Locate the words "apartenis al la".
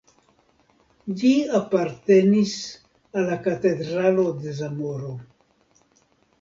1.59-3.39